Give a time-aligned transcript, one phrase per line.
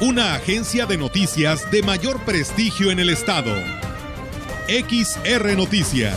[0.00, 3.52] Una agencia de noticias de mayor prestigio en el estado.
[4.68, 6.16] XR Noticias.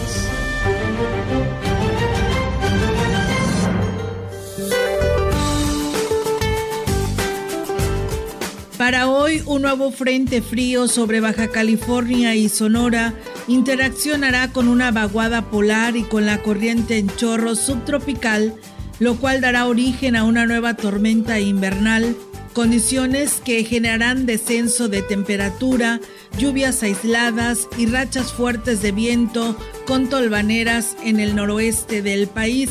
[8.78, 13.16] Para hoy, un nuevo frente frío sobre Baja California y Sonora
[13.48, 18.54] interaccionará con una vaguada polar y con la corriente en chorro subtropical,
[19.00, 22.16] lo cual dará origen a una nueva tormenta invernal,
[22.52, 26.00] condiciones que generarán descenso de temperatura,
[26.38, 32.70] lluvias aisladas y rachas fuertes de viento con tolvaneras en el noroeste del país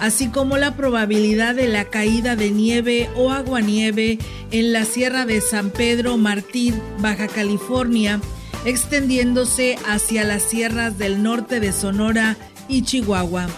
[0.00, 4.18] así como la probabilidad de la caída de nieve o aguanieve
[4.50, 8.20] en la Sierra de San Pedro Martín, Baja California,
[8.64, 12.36] extendiéndose hacia las sierras del norte de Sonora
[12.68, 13.48] y Chihuahua.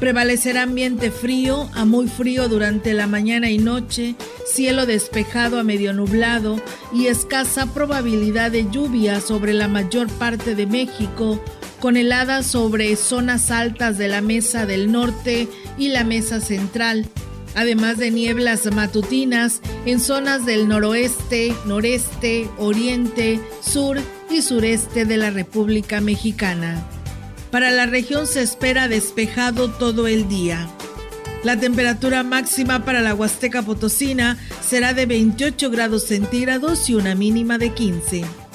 [0.00, 4.14] Prevalecerá ambiente frío a muy frío durante la mañana y noche,
[4.46, 10.66] cielo despejado a medio nublado y escasa probabilidad de lluvia sobre la mayor parte de
[10.66, 11.42] México,
[11.80, 17.06] con heladas sobre zonas altas de la Mesa del Norte y la Mesa Central,
[17.56, 23.98] además de nieblas matutinas en zonas del noroeste, noreste, oriente, sur
[24.30, 26.86] y sureste de la República Mexicana.
[27.50, 30.68] Para la región se espera despejado todo el día.
[31.44, 37.58] La temperatura máxima para la Huasteca Potosina será de 28 grados centígrados y una mínima
[37.58, 38.47] de 15.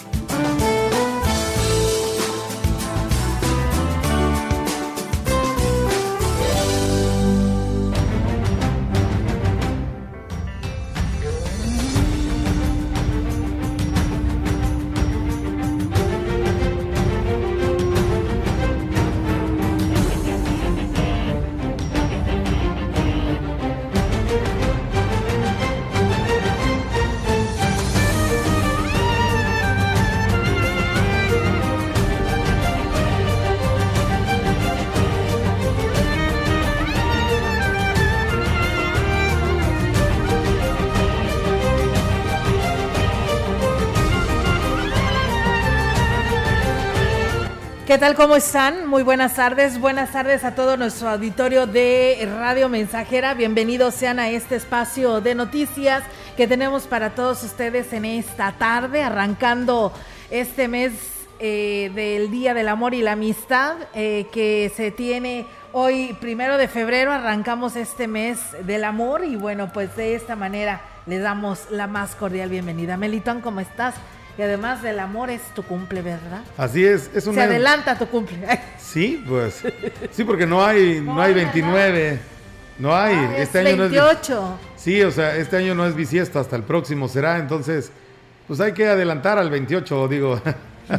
[47.94, 48.16] ¿Qué tal?
[48.16, 48.88] ¿Cómo están?
[48.88, 49.80] Muy buenas tardes.
[49.80, 53.36] Buenas tardes a todo nuestro auditorio de Radio Mensajera.
[53.36, 56.02] Bienvenidos sean a este espacio de noticias
[56.36, 59.94] que tenemos para todos ustedes en esta tarde, arrancando
[60.32, 60.92] este mes
[61.38, 66.68] eh, del Día del Amor y la Amistad eh, que se tiene hoy, primero de
[66.68, 71.86] febrero, arrancamos este mes del amor y bueno, pues de esta manera les damos la
[71.86, 72.98] más cordial bienvenida.
[72.98, 73.94] Melitón, ¿cómo estás?
[74.38, 76.42] Y además del amor es tu cumple, ¿verdad?
[76.58, 77.36] Así es, es una...
[77.36, 78.38] Se adelanta tu cumple.
[78.80, 79.64] Sí, pues.
[80.12, 82.20] Sí, porque no hay, no, hay 29.
[82.78, 83.16] No hay.
[83.16, 84.34] Ah, este año 28.
[84.36, 84.82] no es.
[84.82, 87.40] Sí, o sea, este año no es bisiesta, hasta el próximo será.
[87.40, 87.92] Entonces,
[88.48, 90.40] pues hay que adelantar al 28, digo.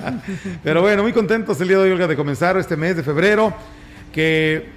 [0.65, 3.55] Pero bueno, muy contentos el día de hoy, Olga, de comenzar este mes de febrero.
[4.13, 4.71] Que,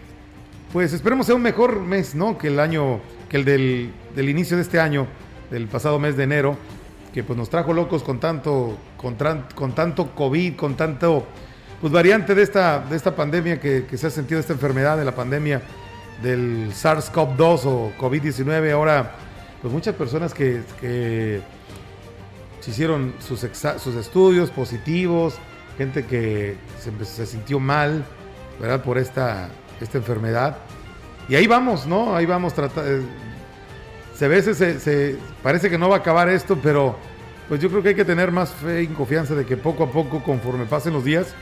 [0.72, 2.38] pues esperemos sea un mejor mes, ¿no?
[2.38, 5.08] Que el año, que el del, del inicio de este año,
[5.50, 6.56] del pasado mes de enero
[7.18, 9.18] que pues nos trajo locos con tanto, con,
[9.56, 11.26] con tanto COVID, con tanto
[11.82, 15.16] pues variante de esta, de esta pandemia que, se ha sentido, esta enfermedad de la
[15.16, 15.64] pandemia
[16.22, 18.72] del SARS-CoV-2 o COVID-19.
[18.72, 19.14] Ahora,
[19.64, 20.62] pues muchas personas que,
[22.60, 25.40] se hicieron sus, sus estudios positivos,
[25.76, 26.56] gente que
[27.04, 28.06] se, sintió mal,
[28.62, 28.84] ¿verdad?
[28.84, 29.50] Por esta,
[29.82, 30.58] esta enfermedad.
[31.28, 32.16] Y ahí vamos, ¿no?
[32.16, 32.54] Ahí vamos,
[34.18, 36.96] tratando eh, se se, parece que no va a acabar esto, pero
[37.48, 39.92] pues yo creo que hay que tener más fe y confianza de que poco a
[39.92, 41.34] poco, conforme pasen los días,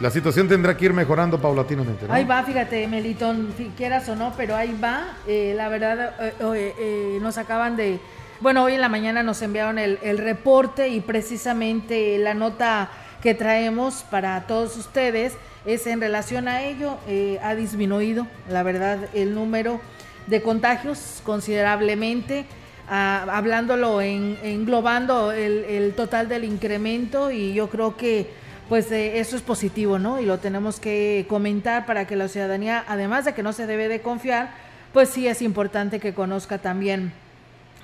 [0.00, 2.06] la situación tendrá que ir mejorando paulatinamente.
[2.08, 5.16] Ahí va, fíjate, Melitón, si quieras o no, pero ahí va.
[5.26, 7.98] Eh, la verdad, eh, eh, nos acaban de,
[8.40, 12.90] bueno, hoy en la mañana nos enviaron el, el reporte y precisamente la nota
[13.20, 15.36] que traemos para todos ustedes
[15.66, 16.96] es en relación a ello,
[17.42, 19.80] ha disminuido, la verdad, el número
[20.28, 22.44] de contagios considerablemente,
[22.88, 28.30] ah, hablándolo en, englobando el, total del incremento y yo creo que
[28.68, 30.20] pues eh, eso es positivo, ¿no?
[30.20, 33.88] Y lo tenemos que comentar para que la ciudadanía, además de que no se debe
[33.88, 34.50] de confiar,
[34.92, 37.12] pues sí es importante que conozca también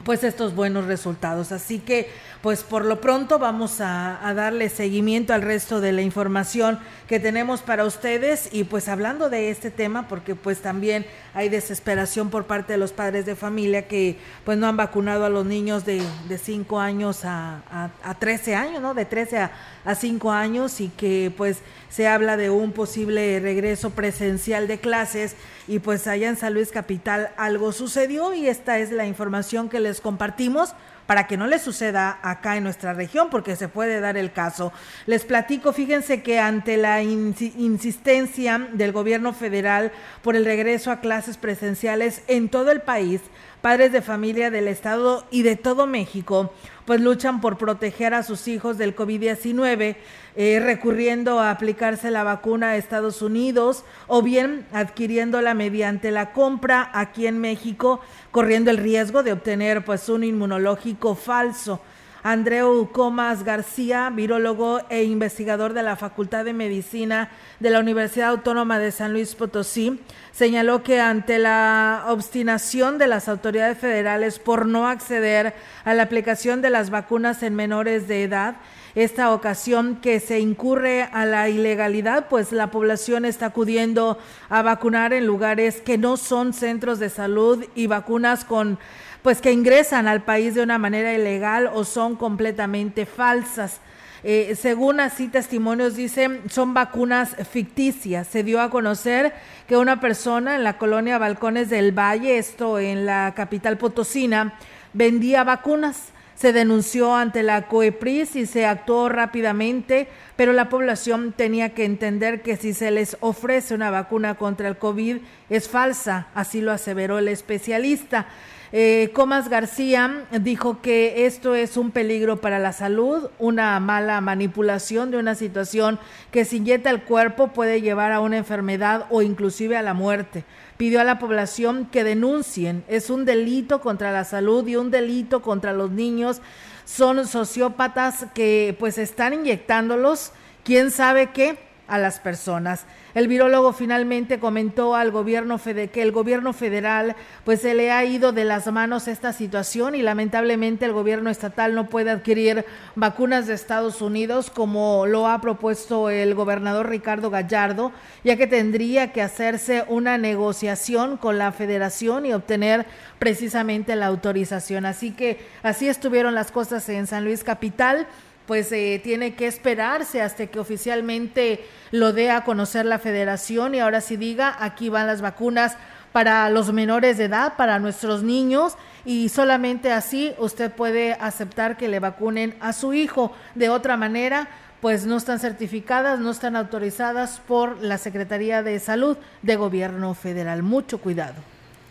[0.04, 1.50] pues estos buenos resultados.
[1.52, 2.10] Así que
[2.44, 6.78] pues por lo pronto vamos a, darle seguimiento al resto de la información
[7.08, 12.28] que tenemos para ustedes y pues hablando de este tema porque pues también hay desesperación
[12.28, 15.86] por parte de los padres de familia que pues no han vacunado a los niños
[15.86, 17.62] de, de 5 años a,
[18.02, 18.92] a, 13 años, ¿no?
[18.92, 19.52] De 13 a,
[19.86, 25.34] a 5 años y que pues se habla de un posible regreso presencial de clases
[25.66, 29.80] y pues allá en San Luis Capital algo sucedió y esta es la información que
[29.80, 30.74] les compartimos
[31.06, 34.72] para que no le suceda acá en nuestra región, porque se puede dar el caso.
[35.06, 41.36] Les platico, fíjense que ante la insistencia del gobierno federal por el regreso a clases
[41.36, 43.20] presenciales en todo el país,
[43.64, 46.52] padres de familia del Estado y de todo México,
[46.84, 49.96] pues luchan por proteger a sus hijos del COVID-19,
[50.36, 56.90] eh, recurriendo a aplicarse la vacuna a Estados Unidos o bien adquiriéndola mediante la compra
[56.92, 58.02] aquí en México,
[58.32, 61.80] corriendo el riesgo de obtener pues un inmunológico falso.
[62.26, 67.28] Andreu Comas García, virólogo e investigador de la Facultad de Medicina
[67.60, 70.00] de la Universidad Autónoma de San Luis Potosí,
[70.32, 75.52] señaló que ante la obstinación de las autoridades federales por no acceder
[75.84, 78.56] a la aplicación de las vacunas en menores de edad,
[78.94, 84.18] esta ocasión que se incurre a la ilegalidad, pues la población está acudiendo
[84.48, 88.78] a vacunar en lugares que no son centros de salud y vacunas con
[89.24, 93.80] pues que ingresan al país de una manera ilegal o son completamente falsas.
[94.22, 98.26] Eh, según así testimonios dicen, son vacunas ficticias.
[98.26, 99.32] Se dio a conocer
[99.66, 104.58] que una persona en la colonia Balcones del Valle, esto en la capital potosina,
[104.92, 106.10] vendía vacunas.
[106.34, 110.06] Se denunció ante la COEPRIS y se actuó rápidamente,
[110.36, 114.76] pero la población tenía que entender que si se les ofrece una vacuna contra el
[114.76, 115.18] COVID
[115.48, 118.26] es falsa, así lo aseveró el especialista.
[118.76, 125.12] Eh, Comas García dijo que esto es un peligro para la salud, una mala manipulación
[125.12, 126.00] de una situación
[126.32, 130.42] que si inyecta el cuerpo puede llevar a una enfermedad o inclusive a la muerte.
[130.76, 132.82] Pidió a la población que denuncien.
[132.88, 136.42] Es un delito contra la salud y un delito contra los niños.
[136.84, 140.32] Son sociópatas que pues están inyectándolos,
[140.64, 142.86] quién sabe qué, a las personas.
[143.14, 147.14] El virólogo finalmente comentó al gobierno que el gobierno federal
[147.44, 151.76] pues se le ha ido de las manos esta situación y lamentablemente el gobierno estatal
[151.76, 152.64] no puede adquirir
[152.96, 157.92] vacunas de Estados Unidos como lo ha propuesto el gobernador Ricardo Gallardo,
[158.24, 162.84] ya que tendría que hacerse una negociación con la federación y obtener
[163.20, 164.86] precisamente la autorización.
[164.86, 168.08] Así que así estuvieron las cosas en San Luis Capital
[168.46, 173.80] pues eh, tiene que esperarse hasta que oficialmente lo dé a conocer la federación y
[173.80, 175.76] ahora sí diga, aquí van las vacunas
[176.12, 181.88] para los menores de edad, para nuestros niños y solamente así usted puede aceptar que
[181.88, 183.32] le vacunen a su hijo.
[183.54, 184.48] De otra manera,
[184.80, 190.62] pues no están certificadas, no están autorizadas por la Secretaría de Salud de Gobierno Federal.
[190.62, 191.34] Mucho cuidado.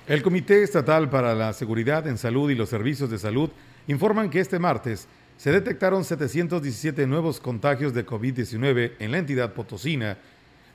[0.07, 3.50] El Comité Estatal para la Seguridad en Salud y los Servicios de Salud
[3.88, 5.07] informan que este martes
[5.38, 10.18] se detectaron 717 nuevos contagios de COVID-19 en la entidad potosina,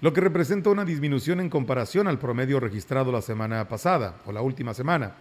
[0.00, 4.42] lo que representa una disminución en comparación al promedio registrado la semana pasada o la
[4.42, 5.14] última semana.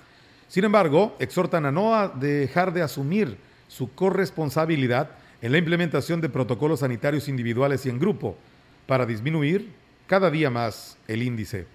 [0.47, 6.79] Sin embargo, exhortan a no dejar de asumir su corresponsabilidad en la implementación de protocolos
[6.79, 8.37] sanitarios individuales y en grupo
[8.85, 9.71] para disminuir
[10.07, 11.67] cada día más el índice.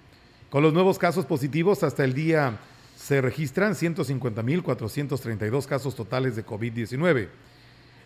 [0.50, 2.58] Con los nuevos casos positivos hasta el día
[2.96, 7.28] se registran 150.432 casos totales de COVID-19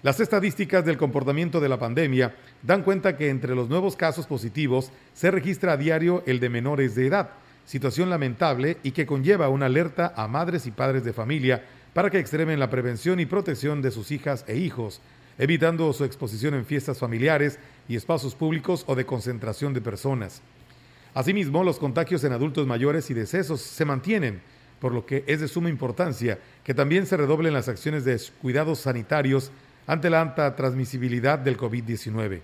[0.06, 2.32] las estadísticas del comportamiento de la pandemia
[2.62, 6.94] dan cuenta que entre los nuevos casos positivos se registra a diario el de menores
[6.94, 7.30] de edad,
[7.64, 12.20] situación lamentable y que conlleva una alerta a madres y padres de familia para que
[12.20, 15.00] extremen la prevención y protección de sus hijas e hijos,
[15.38, 17.58] evitando su exposición en fiestas familiares
[17.88, 20.40] y espacios públicos o de concentración de personas.
[21.14, 24.40] Asimismo, los contagios en adultos mayores y decesos se mantienen,
[24.78, 28.78] por lo que es de suma importancia que también se redoblen las acciones de cuidados
[28.78, 29.50] sanitarios
[29.86, 32.40] ante la alta transmisibilidad del COVID-19.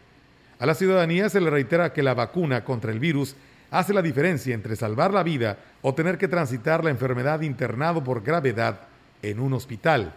[0.59, 3.35] A la ciudadanía se le reitera que la vacuna contra el virus
[3.71, 8.23] hace la diferencia entre salvar la vida o tener que transitar la enfermedad internado por
[8.23, 8.81] gravedad
[9.23, 10.15] en un hospital.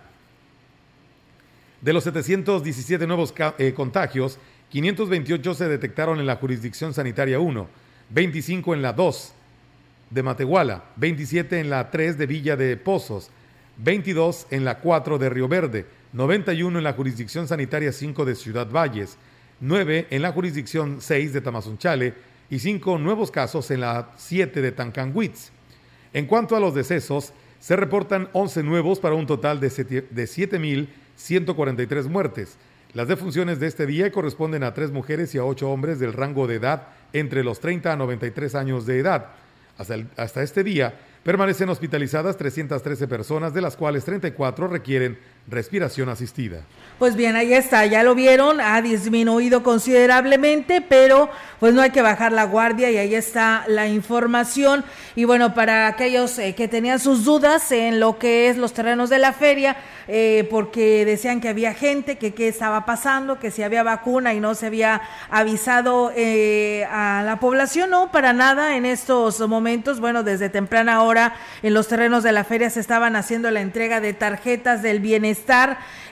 [1.81, 4.37] De los 717 nuevos eh, contagios,
[4.69, 7.67] 528 se detectaron en la jurisdicción sanitaria 1,
[8.09, 9.33] 25 en la 2
[10.09, 13.29] de Matehuala, 27 en la 3 de Villa de Pozos,
[13.77, 18.71] 22 en la 4 de Río Verde, 91 en la jurisdicción sanitaria 5 de Ciudad
[18.71, 19.17] Valles,
[19.59, 22.13] 9 en la jurisdicción 6 de Tamazunchale
[22.49, 25.51] y 5 nuevos casos en la 7 de Tancanwitz.
[26.13, 32.57] En cuanto a los decesos, Se reportan 11 nuevos para un total de 7.143 muertes.
[32.93, 36.45] Las defunciones de este día corresponden a tres mujeres y a ocho hombres del rango
[36.45, 39.31] de edad entre los 30 a 93 años de edad.
[39.79, 40.93] Hasta, hasta este día,
[41.25, 45.17] Permanecen hospitalizadas 313 personas, de las cuales 34 requieren
[45.47, 46.61] respiración asistida.
[46.97, 52.01] Pues bien, ahí está, ya lo vieron, ha disminuido considerablemente, pero pues no hay que
[52.01, 54.85] bajar la guardia y ahí está la información.
[55.15, 59.09] Y bueno, para aquellos eh, que tenían sus dudas en lo que es los terrenos
[59.09, 59.75] de la feria,
[60.07, 64.39] eh, porque decían que había gente, que qué estaba pasando, que si había vacuna y
[64.39, 70.23] no se había avisado eh, a la población, no, para nada en estos momentos, bueno,
[70.23, 74.13] desde temprana hora en los terrenos de la feria se estaban haciendo la entrega de
[74.13, 75.34] tarjetas del bienestar,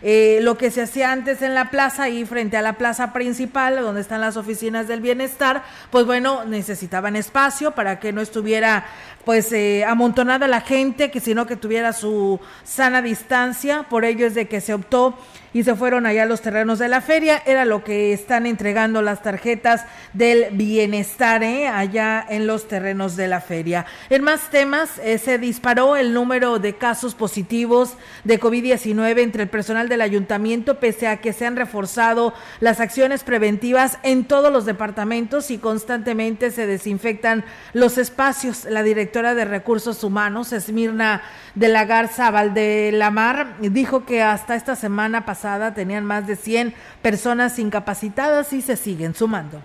[0.02, 3.82] eh, lo que se hacía antes en la plaza y frente a la plaza principal,
[3.82, 8.86] donde están las oficinas del bienestar, pues bueno, necesitaban espacio para que no estuviera
[9.26, 14.36] pues eh, amontonada la gente, que sino que tuviera su sana distancia, por ello es
[14.36, 15.18] de que se optó
[15.54, 17.42] y se fueron allá a los terrenos de la feria.
[17.46, 21.68] Era lo que están entregando las tarjetas del bienestar ¿eh?
[21.68, 23.86] allá en los terrenos de la feria.
[24.10, 27.94] En más temas, eh, se disparó el número de casos positivos
[28.24, 33.24] de COVID-19 entre el personal del ayuntamiento, pese a que se han reforzado las acciones
[33.24, 38.66] preventivas en todos los departamentos y constantemente se desinfectan los espacios.
[38.66, 41.22] La directora de Recursos Humanos, Esmirna
[41.54, 45.43] de la Garza Valdelamar, dijo que hasta esta semana pasada
[45.74, 49.62] tenían más de 100 personas incapacitadas y se siguen sumando.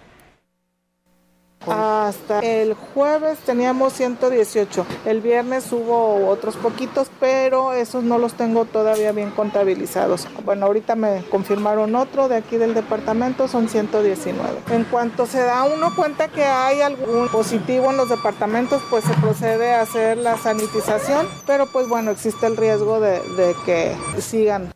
[1.66, 4.87] Hasta el jueves teníamos 118.
[5.04, 10.28] El viernes hubo otros poquitos, pero esos no los tengo todavía bien contabilizados.
[10.44, 14.61] Bueno, ahorita me confirmaron otro de aquí del departamento, son 119.
[14.70, 19.14] En cuanto se da uno cuenta que hay algún positivo en los departamentos, pues se
[19.14, 24.70] procede a hacer la sanitización, pero pues bueno, existe el riesgo de, de que sigan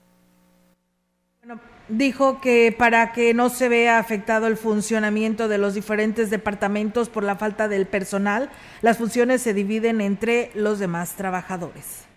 [1.88, 7.24] dijo que para que no se vea afectado el funcionamiento de los diferentes departamentos por
[7.24, 12.11] la falta del personal, las funciones se dividen entre los demás trabajadores.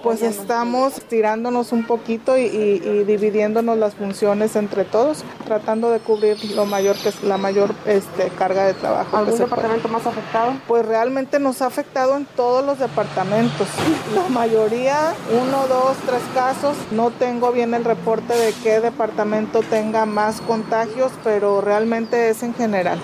[0.00, 6.66] Pues estamos tirándonos un poquito y, dividiéndonos las funciones entre todos, tratando de cubrir lo
[6.66, 9.16] mayor que es la mayor este, carga de trabajo.
[9.16, 10.52] ¿Algún departamento más afectado?
[10.68, 13.66] Pues realmente nos ha afectado en todos los departamentos.
[14.14, 16.76] La mayoría, uno, dos, tres casos.
[16.92, 22.54] No tengo bien el reporte de qué departamento tenga más contagios, pero realmente es en
[22.54, 23.00] general.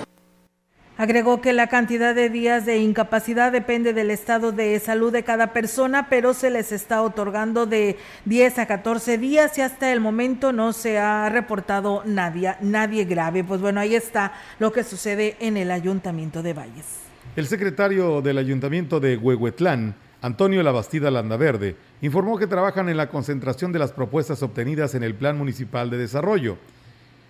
[0.96, 5.52] Agregó que la cantidad de días de incapacidad depende del estado de salud de cada
[5.52, 10.52] persona, pero se les está otorgando de 10 a 14 días y hasta el momento
[10.52, 13.42] no se ha reportado nadie, nadie grave.
[13.42, 17.00] Pues bueno, ahí está lo que sucede en el Ayuntamiento de Valles.
[17.34, 23.72] El secretario del Ayuntamiento de Huehuetlán, Antonio Labastida Landaverde, informó que trabajan en la concentración
[23.72, 26.56] de las propuestas obtenidas en el Plan Municipal de Desarrollo.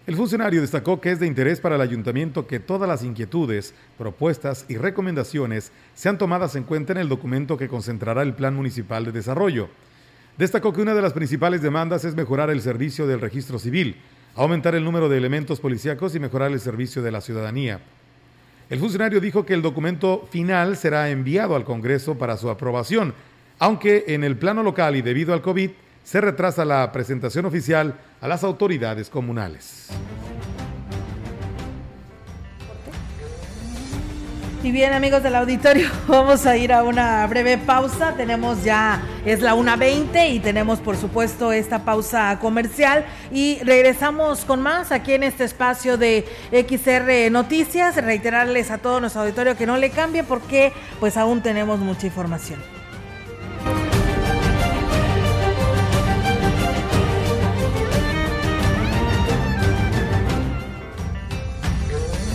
[0.06, 4.66] El funcionario destacó que es de interés para el ayuntamiento que todas las inquietudes, propuestas
[4.68, 9.12] y recomendaciones sean tomadas en cuenta en el documento que concentrará el Plan Municipal de
[9.12, 9.70] Desarrollo.
[10.36, 13.96] Destacó que una de las principales demandas es mejorar el servicio del registro civil,
[14.34, 17.80] aumentar el número de elementos policíacos y mejorar el servicio de la ciudadanía.
[18.68, 23.14] El funcionario dijo que el documento final será enviado al Congreso para su aprobación,
[23.58, 25.70] aunque en el plano local y debido al COVID
[26.04, 27.94] se retrasa la presentación oficial
[28.24, 29.88] a las autoridades comunales.
[34.62, 38.14] Y bien amigos del auditorio, vamos a ir a una breve pausa.
[38.16, 44.62] Tenemos ya, es la 1.20 y tenemos por supuesto esta pausa comercial y regresamos con
[44.62, 48.02] más aquí en este espacio de XR Noticias.
[48.02, 52.73] Reiterarles a todo nuestro auditorio que no le cambie porque pues aún tenemos mucha información.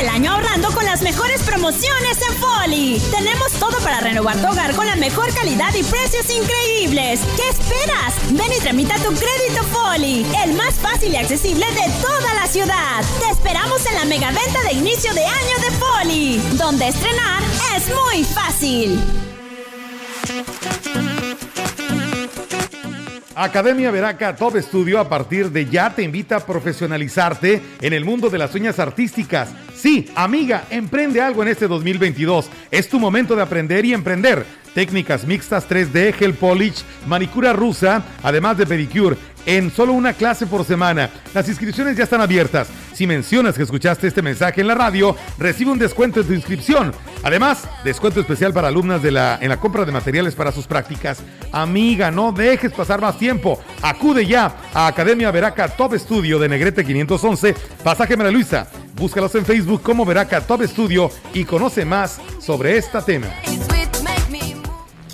[0.00, 3.00] El año ahorrando con las mejores promociones en Foli.
[3.10, 7.20] Tenemos todo para renovar tu hogar con la mejor calidad y precios increíbles.
[7.34, 8.14] ¿Qué esperas?
[8.30, 13.02] Ven y tramita tu crédito Foli, el más fácil y accesible de toda la ciudad.
[13.20, 17.42] Te esperamos en la mega venta de inicio de año de Foli, donde estrenar
[17.74, 19.25] es muy fácil.
[23.38, 28.30] Academia Veraca Top Studio a partir de ya te invita a profesionalizarte en el mundo
[28.30, 29.50] de las uñas artísticas.
[29.74, 32.48] Sí, amiga, emprende algo en este 2022.
[32.70, 34.46] Es tu momento de aprender y emprender.
[34.76, 39.16] Técnicas mixtas 3D, gel polish, manicura rusa, además de pedicure
[39.46, 41.08] en solo una clase por semana.
[41.32, 42.68] Las inscripciones ya están abiertas.
[42.92, 46.92] Si mencionas que escuchaste este mensaje en la radio, recibe un descuento en tu inscripción.
[47.22, 51.20] Además, descuento especial para alumnas en la compra de materiales para sus prácticas.
[51.52, 53.58] Amiga, no dejes pasar más tiempo.
[53.80, 58.68] Acude ya a Academia Veraca Top Studio de Negrete 511, Pasaje Mara Luisa.
[58.94, 63.28] Búscalos en Facebook como Veraca Top Studio y conoce más sobre este tema.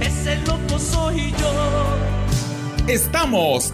[0.00, 1.98] Ese loco soy yo.
[2.86, 3.72] Estamos,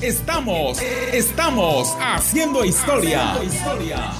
[0.00, 0.80] estamos,
[1.12, 3.34] estamos haciendo historia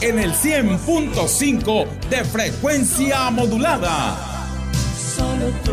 [0.01, 4.17] en el 100.5 de frecuencia modulada.
[5.17, 5.73] Solo tú,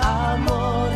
[0.00, 0.90] amor.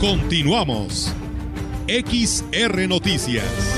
[0.00, 1.14] Continuamos.
[1.88, 3.73] XR Noticias.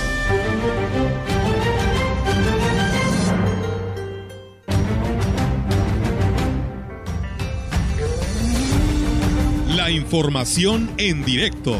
[9.86, 11.76] La información en directo.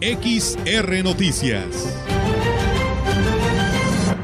[0.00, 1.96] XR Noticias.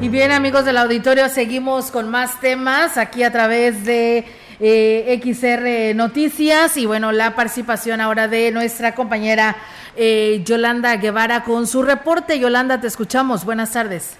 [0.00, 4.24] Y bien amigos del auditorio, seguimos con más temas aquí a través de
[4.58, 9.54] eh, XR Noticias y bueno, la participación ahora de nuestra compañera
[9.94, 12.40] eh, Yolanda Guevara con su reporte.
[12.40, 13.44] Yolanda, te escuchamos.
[13.44, 14.18] Buenas tardes.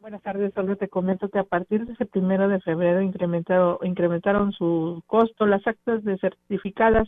[0.00, 4.50] Buenas tardes, solo te comento que a partir de ese primero de febrero incrementaron, incrementaron
[4.50, 7.06] su costo las actas de certificadas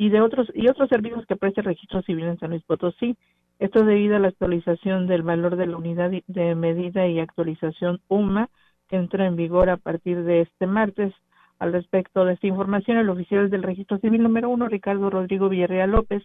[0.00, 3.18] y de otros y otros servicios que presta el registro civil en San Luis Potosí.
[3.58, 8.48] Esto debido a la actualización del valor de la unidad de medida y actualización UMA
[8.88, 11.12] que entra en vigor a partir de este martes.
[11.58, 15.90] Al respecto de esta información, el oficial del registro civil número uno, Ricardo Rodrigo Villarreal
[15.90, 16.22] López,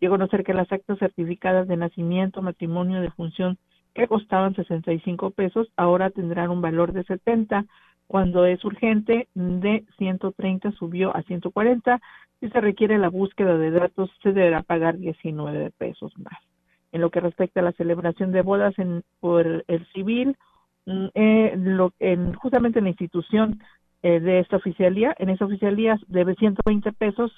[0.00, 3.58] dio a conocer que las actas certificadas de nacimiento, matrimonio, de función
[3.92, 7.64] que costaban 65 pesos, ahora tendrán un valor de 70.
[8.06, 12.00] Cuando es urgente, de 130 subió a 140.
[12.40, 16.38] Si se requiere la búsqueda de datos, se deberá pagar 19 pesos más.
[16.92, 20.36] En lo que respecta a la celebración de bodas en, por el civil,
[20.86, 23.60] mm, eh, lo, en, justamente en la institución
[24.02, 27.32] eh, de esta oficialía, en esa oficialía debe 120 pesos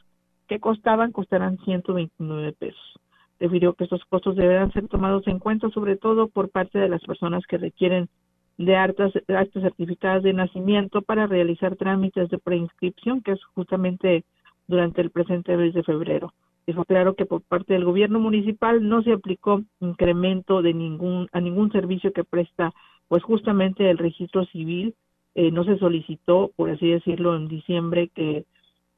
[0.49, 3.01] que costaban, costarán 129 pesos.
[3.41, 7.03] Refirió que estos costos deberán ser tomados en cuenta, sobre todo por parte de las
[7.05, 8.09] personas que requieren
[8.59, 14.25] de actas, actas certificadas de nacimiento para realizar trámites de preinscripción, que es justamente
[14.67, 16.35] durante el presente mes de febrero.
[16.67, 21.41] Dijo claro que por parte del gobierno municipal no se aplicó incremento de ningún a
[21.41, 22.75] ningún servicio que presta,
[23.07, 24.95] pues justamente el registro civil
[25.35, 28.45] eh, no se solicitó, por así decirlo, en diciembre que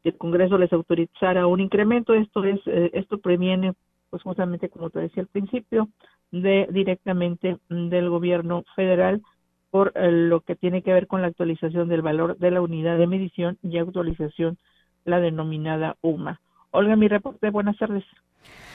[0.03, 2.15] el Congreso les autorizara un incremento.
[2.15, 3.75] Esto es eh, esto previene,
[4.09, 5.89] pues justamente como te decía al principio,
[6.33, 9.21] de directamente del gobierno federal
[9.71, 12.99] por eh, lo que tiene que ver con la actualización del valor de la unidad
[12.99, 14.59] de medición y actualización
[15.05, 16.41] la denominada UMA.
[16.71, 18.05] Olga, mi reporte, buenas tardes.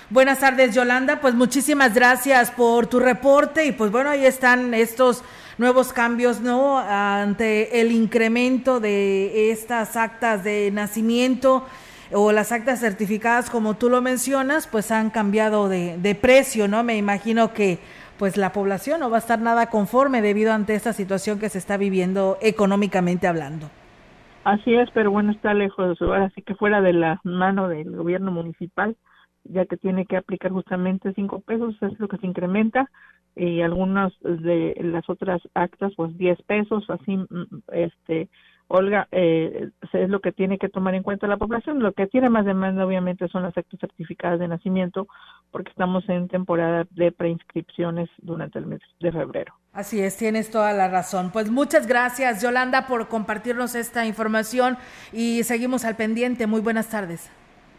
[0.09, 1.19] Buenas tardes, Yolanda.
[1.19, 5.23] Pues muchísimas gracias por tu reporte y pues bueno, ahí están estos
[5.57, 6.77] nuevos cambios, ¿no?
[6.77, 11.65] Ante el incremento de estas actas de nacimiento
[12.11, 16.83] o las actas certificadas, como tú lo mencionas, pues han cambiado de, de precio, ¿no?
[16.83, 17.79] Me imagino que
[18.17, 21.57] pues la población no va a estar nada conforme debido ante esta situación que se
[21.57, 23.69] está viviendo económicamente hablando.
[24.43, 28.31] Así es, pero bueno, está lejos, ahora sí que fuera de la mano del gobierno
[28.31, 28.95] municipal,
[29.43, 32.89] ya que tiene que aplicar justamente cinco pesos, es lo que se incrementa,
[33.35, 38.29] y algunas de las otras actas, pues diez pesos, así, mm, este,
[38.67, 41.83] Olga, eh, es lo que tiene que tomar en cuenta la población.
[41.83, 45.07] Lo que tiene más demanda, obviamente, son las actas certificadas de nacimiento,
[45.51, 49.53] porque estamos en temporada de preinscripciones durante el mes de febrero.
[49.71, 51.31] Así es, tienes toda la razón.
[51.31, 54.77] Pues muchas gracias, Yolanda, por compartirnos esta información
[55.13, 56.47] y seguimos al pendiente.
[56.47, 57.31] Muy buenas tardes.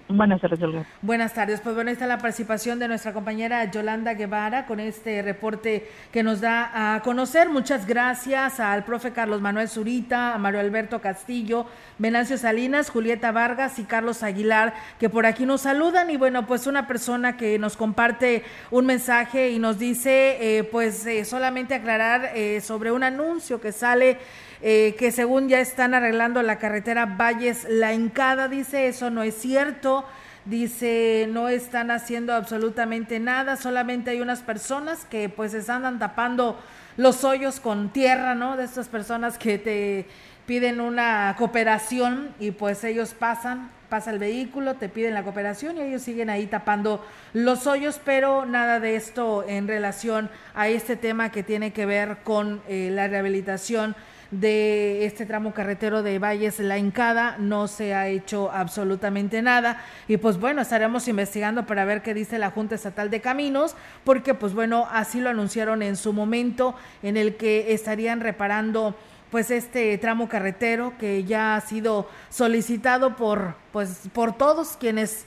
[0.08, 0.84] Buenas tardes, Olga.
[1.02, 1.60] Buenas tardes.
[1.60, 6.40] Pues bueno, está la participación de nuestra compañera Yolanda Guevara con este reporte que nos
[6.40, 7.48] da a conocer.
[7.48, 11.66] Muchas gracias al profe Carlos Manuel Zurita, a Mario Alberto Castillo,
[11.98, 16.08] Venancio Salinas, Julieta Vargas y Carlos Aguilar, que por aquí nos saludan.
[16.08, 21.04] Y bueno, pues una persona que nos comparte un mensaje y nos dice, eh, pues
[21.06, 24.18] eh, solamente aclarar eh, sobre un anuncio que sale
[24.62, 29.34] eh, que según ya están arreglando la carretera Valles La Encada, dice eso no es
[29.34, 30.04] cierto.
[30.46, 36.56] Dice, no están haciendo absolutamente nada, solamente hay unas personas que pues están tapando
[36.96, 38.56] los hoyos con tierra, ¿no?
[38.56, 40.06] De estas personas que te
[40.46, 45.80] piden una cooperación y pues ellos pasan, pasa el vehículo, te piden la cooperación y
[45.80, 51.32] ellos siguen ahí tapando los hoyos, pero nada de esto en relación a este tema
[51.32, 53.96] que tiene que ver con eh, la rehabilitación
[54.30, 59.82] de este tramo carretero de Valles La Hincada no se ha hecho absolutamente nada.
[60.08, 64.34] Y pues bueno, estaremos investigando para ver qué dice la Junta Estatal de Caminos, porque
[64.34, 68.94] pues bueno, así lo anunciaron en su momento en el que estarían reparando
[69.30, 75.26] pues este tramo carretero que ya ha sido solicitado por pues por todos quienes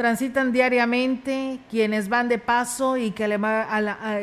[0.00, 3.38] transitan diariamente, quienes van de paso y que,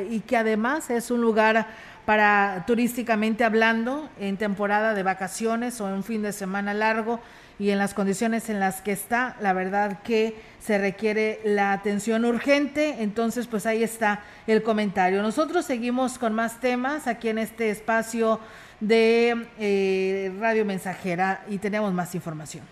[0.09, 1.67] y que además es un lugar
[2.07, 7.19] para turísticamente hablando en temporada de vacaciones o en un fin de semana largo
[7.59, 12.23] y en las condiciones en las que está, la verdad que se requiere la atención
[12.23, 13.03] urgente.
[13.03, 15.21] Entonces, pues ahí está el comentario.
[15.21, 18.39] Nosotros seguimos con más temas aquí en este espacio
[18.79, 22.63] de eh, Radio Mensajera y tenemos más información.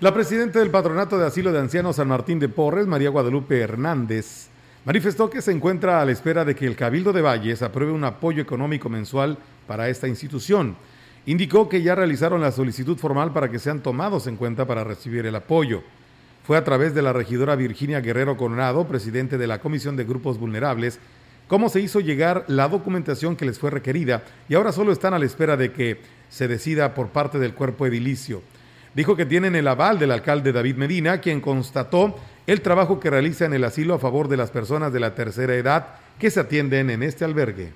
[0.00, 4.50] La presidenta del Patronato de Asilo de Ancianos San Martín de Porres, María Guadalupe Hernández,
[4.84, 8.04] manifestó que se encuentra a la espera de que el Cabildo de Valles apruebe un
[8.04, 10.76] apoyo económico mensual para esta institución.
[11.24, 15.24] Indicó que ya realizaron la solicitud formal para que sean tomados en cuenta para recibir
[15.24, 15.82] el apoyo.
[16.44, 20.38] Fue a través de la regidora Virginia Guerrero Coronado, presidente de la Comisión de Grupos
[20.38, 20.98] Vulnerables,
[21.46, 25.18] cómo se hizo llegar la documentación que les fue requerida y ahora solo están a
[25.20, 28.42] la espera de que se decida por parte del cuerpo edilicio.
[28.94, 33.44] Dijo que tienen el aval del alcalde David Medina, quien constató el trabajo que realiza
[33.44, 35.86] en el asilo a favor de las personas de la tercera edad
[36.18, 37.72] que se atienden en este albergue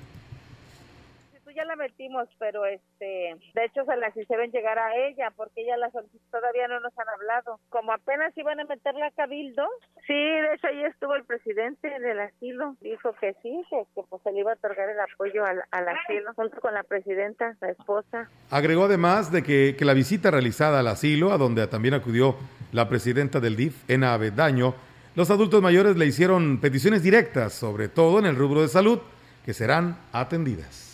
[2.38, 6.68] pero este, de hecho se las hicieron llegar a ella porque ella la solicitó, todavía
[6.68, 7.60] no nos han hablado.
[7.68, 9.64] Como apenas iban a meterla a cabildo,
[10.06, 14.32] sí, de hecho ahí estuvo el presidente del asilo, dijo que sí, que, pues se
[14.32, 18.28] le iba a otorgar el apoyo al, asilo junto con la presidenta, la esposa.
[18.50, 22.36] Agregó además de que, que la visita realizada al asilo, a donde también acudió
[22.72, 24.74] la presidenta del DIF, Ena Avedaño,
[25.14, 28.98] los adultos mayores le hicieron peticiones directas, sobre todo en el rubro de salud,
[29.46, 30.85] que serán atendidas.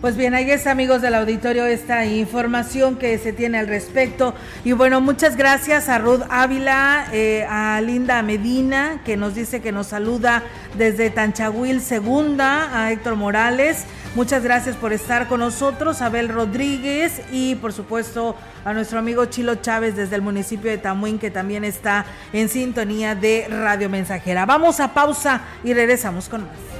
[0.00, 4.32] Pues bien, ahí está, amigos del auditorio, esta información que se tiene al respecto.
[4.64, 9.72] Y bueno, muchas gracias a Ruth Ávila, eh, a Linda Medina, que nos dice que
[9.72, 10.42] nos saluda
[10.78, 13.84] desde Tanchahuil Segunda, a Héctor Morales.
[14.14, 19.56] Muchas gracias por estar con nosotros, Abel Rodríguez y por supuesto a nuestro amigo Chilo
[19.56, 24.46] Chávez desde el municipio de Tamuín que también está en sintonía de Radio Mensajera.
[24.46, 26.79] Vamos a pausa y regresamos con más.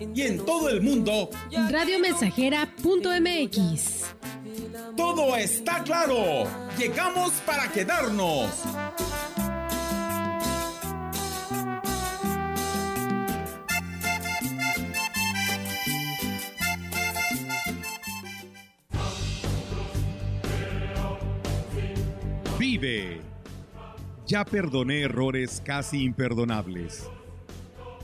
[0.00, 1.30] Y en todo el mundo,
[1.70, 4.04] radiomensajera.mx.
[4.96, 6.48] todo está claro.
[6.78, 8.50] Llegamos para quedarnos.
[22.58, 23.20] Vive.
[24.26, 27.08] Ya perdoné errores casi imperdonables.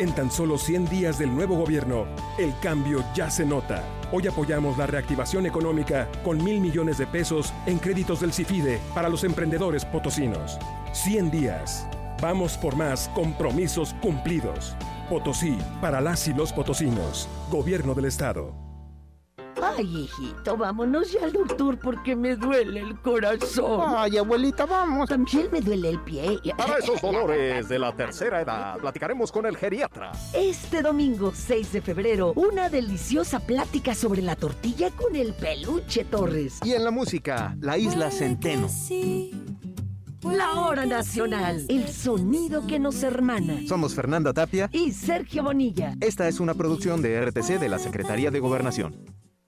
[0.00, 2.06] En tan solo 100 días del nuevo gobierno,
[2.38, 3.82] el cambio ya se nota.
[4.12, 9.08] Hoy apoyamos la reactivación económica con mil millones de pesos en créditos del CIFIDE para
[9.08, 10.56] los emprendedores potosinos.
[10.92, 11.88] 100 días.
[12.22, 14.76] Vamos por más compromisos cumplidos.
[15.10, 17.28] Potosí, para las y los potosinos.
[17.50, 18.67] Gobierno del Estado.
[19.62, 23.82] Ay, hijito, vámonos ya al doctor porque me duele el corazón.
[23.96, 25.08] Ay, abuelita, vamos.
[25.08, 26.38] También me duele el pie.
[26.56, 30.12] Para esos dolores de la tercera edad, platicaremos con el geriatra.
[30.32, 36.60] Este domingo, 6 de febrero, una deliciosa plática sobre la tortilla con el peluche Torres.
[36.64, 38.68] Y en la música, la isla Centeno.
[40.22, 43.60] La hora nacional, el sonido que nos hermana.
[43.68, 45.94] Somos Fernanda Tapia y Sergio Bonilla.
[46.00, 48.96] Esta es una producción de RTC de la Secretaría de Gobernación.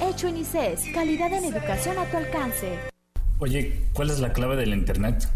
[0.00, 0.92] Hecho en ICES.
[0.94, 2.78] Calidad en educación a tu alcance.
[3.38, 5.28] Oye, ¿cuál es la clave del internet?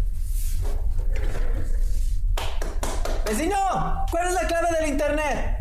[3.25, 4.05] ¡Vecino!
[4.09, 5.57] ¿Cuál es la clave del internet?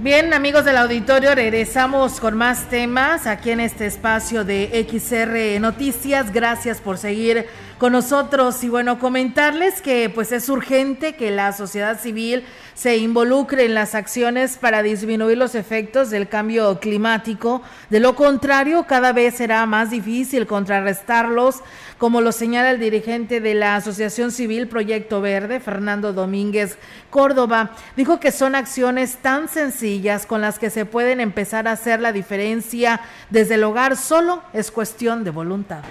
[0.06, 6.32] Bien, amigos del auditorio, regresamos con más temas aquí en este espacio de XR Noticias.
[6.32, 12.00] Gracias por seguir con nosotros y bueno, comentarles que pues es urgente que la sociedad
[12.00, 17.62] civil se involucre en las acciones para disminuir los efectos del cambio climático.
[17.90, 21.62] De lo contrario, cada vez será más difícil contrarrestarlos,
[21.98, 26.78] como lo señala el dirigente de la Asociación Civil Proyecto Verde, Fernando Domínguez
[27.10, 27.72] Córdoba.
[27.98, 32.14] Dijo que son acciones tan sencillas con las que se pueden empezar a hacer la
[32.14, 35.84] diferencia desde el hogar, solo es cuestión de voluntad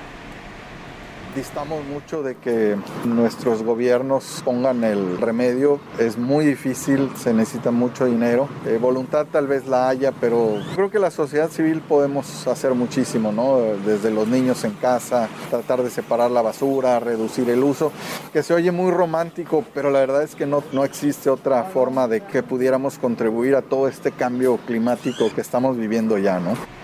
[1.35, 5.81] distamos mucho de que nuestros gobiernos pongan el remedio.
[5.99, 8.49] Es muy difícil, se necesita mucho dinero.
[8.67, 13.33] Eh, voluntad tal vez la haya, pero creo que la sociedad civil podemos hacer muchísimo,
[13.33, 13.59] ¿no?
[13.85, 17.93] Desde los niños en casa, tratar de separar la basura, reducir el uso,
[18.33, 22.09] que se oye muy romántico, pero la verdad es que no, no existe otra forma
[22.09, 26.84] de que pudiéramos contribuir a todo este cambio climático que estamos viviendo ya, ¿no?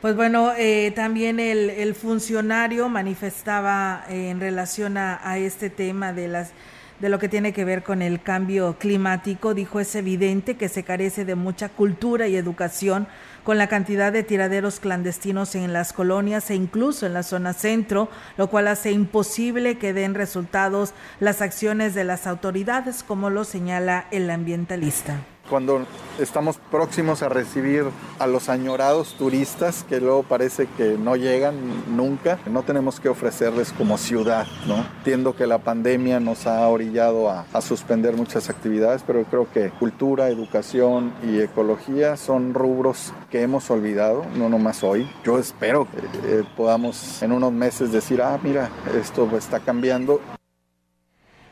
[0.00, 6.28] Pues bueno, eh, también el, funcionario manifestaba eh, en relación a, a, este tema de
[6.28, 6.52] las
[7.00, 9.54] de lo que tiene que ver con el cambio climático.
[9.54, 13.06] Dijo es evidente que se carece de mucha cultura y educación
[13.44, 18.08] con la cantidad de tiraderos clandestinos en las colonias e incluso en la zona centro,
[18.36, 24.06] lo cual hace imposible que den resultados las acciones de las autoridades, como lo señala
[24.10, 25.16] el ambientalista
[25.48, 25.84] cuando
[26.18, 27.84] estamos próximos a recibir
[28.18, 31.56] a los añorados turistas que luego parece que no llegan
[31.96, 34.84] nunca, no tenemos que ofrecerles como ciudad, ¿no?
[34.98, 40.28] Entiendo que la pandemia nos ha orillado a, suspender muchas actividades, pero creo que cultura,
[40.28, 45.10] educación y ecología son rubros que hemos olvidado, no nomás hoy.
[45.24, 50.20] Yo espero que eh, podamos en unos meses decir, ah, mira, esto está cambiando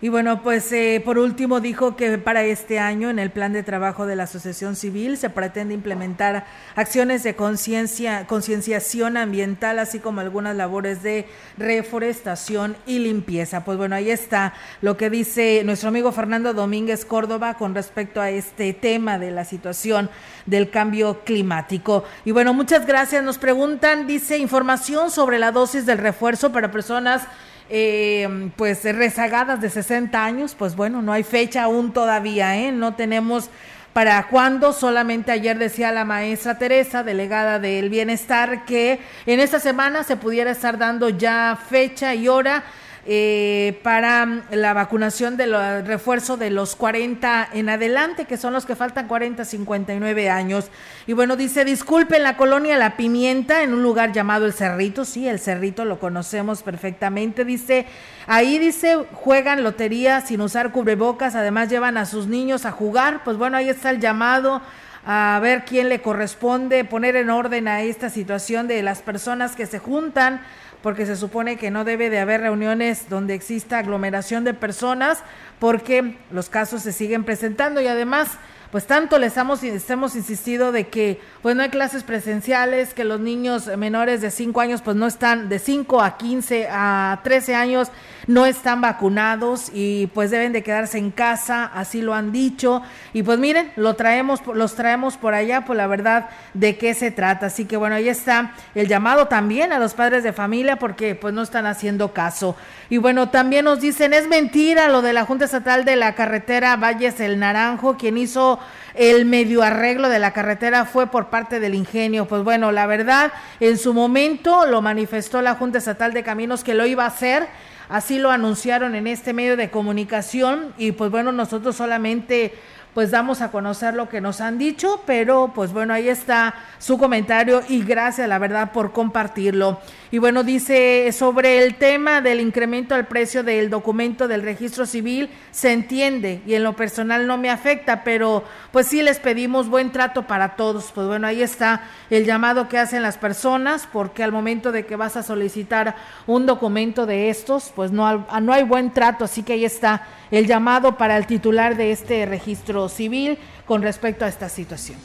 [0.03, 3.63] y bueno, pues eh, por último dijo que para este año en el plan de
[3.63, 10.21] trabajo de la Asociación Civil se pretende implementar acciones de conciencia, concienciación ambiental, así como
[10.21, 13.65] algunas labores de reforestación y limpieza.
[13.65, 18.29] Pues bueno, ahí está lo que dice nuestro amigo Fernando Domínguez Córdoba con respecto a
[18.29, 20.11] este tema de la situación
[20.45, 22.05] del cambio climático.
[22.27, 23.25] Y bueno, muchas gracias.
[23.25, 27.23] Nos preguntan, dice, información sobre la dosis del refuerzo para personas
[27.69, 32.73] eh, pues rezagadas de 60 años, pues bueno, no hay fecha aún todavía, ¿eh?
[32.73, 33.51] No tenemos
[33.93, 40.03] para cuándo, solamente ayer decía la maestra Teresa, delegada del bienestar, que en esta semana
[40.03, 42.63] se pudiera estar dando ya fecha y hora
[43.09, 45.55] eh, para la vacunación del
[45.87, 50.71] refuerzo de los 40 en adelante, que son los que faltan 40 59 años.
[51.07, 55.29] Y bueno, dice, disculpen la colonia La Pimienta, en un lugar llamado El Cerrito, sí,
[55.29, 57.87] El Cerrito lo conocemos perfectamente, dice,
[58.27, 63.37] ahí dice, juegan lotería sin usar cubrebocas, además llevan a sus niños a jugar, pues
[63.37, 64.63] bueno, ahí está el llamado
[65.09, 69.67] a ver quién le corresponde poner en orden a esta situación de las personas que
[69.67, 70.41] se juntan
[70.87, 75.19] porque se supone que no debe de haber reuniones donde exista aglomeración de personas,
[75.59, 78.39] porque los casos se siguen presentando y además
[78.77, 83.75] pues tanto les hemos, insistido de que pues no hay clases presenciales, que los niños
[83.79, 87.89] menores de 5 años pues no están, de 5 a 15 a 13 años
[88.27, 92.83] no están vacunados y pues deben de quedarse en casa, así lo han dicho.
[93.15, 97.11] Y pues miren, lo traemos, los traemos por allá, pues la verdad de qué se
[97.11, 97.47] trata.
[97.47, 101.33] Así que bueno, ahí está el llamado también a los padres de familia porque pues
[101.33, 102.57] no están haciendo caso.
[102.91, 106.77] Y bueno, también nos dicen, es mentira lo de la Junta Estatal de la Carretera
[106.77, 108.59] Valles El Naranjo, quien hizo
[108.95, 112.27] el medio arreglo de la carretera fue por parte del ingenio.
[112.27, 116.75] Pues bueno, la verdad, en su momento lo manifestó la Junta Estatal de Caminos que
[116.75, 117.47] lo iba a hacer.
[117.89, 122.53] Así lo anunciaron en este medio de comunicación y pues bueno, nosotros solamente
[122.97, 126.97] pues damos a conocer lo que nos han dicho, pero pues bueno, ahí está su
[126.97, 129.83] comentario y gracias, la verdad, por compartirlo.
[130.17, 135.29] Y bueno, dice sobre el tema del incremento al precio del documento del registro civil,
[135.51, 139.93] se entiende y en lo personal no me afecta, pero pues sí les pedimos buen
[139.93, 140.91] trato para todos.
[140.95, 144.97] Pues bueno, ahí está el llamado que hacen las personas, porque al momento de que
[144.97, 149.53] vas a solicitar un documento de estos, pues no, no hay buen trato, así que
[149.53, 154.49] ahí está el llamado para el titular de este registro civil con respecto a esta
[154.49, 154.97] situación.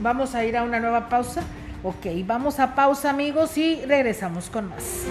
[0.00, 1.44] Vamos a ir a una nueva pausa.
[1.82, 5.06] Ok, vamos a pausa amigos y regresamos con más.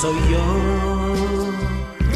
[0.00, 0.97] Soy yo.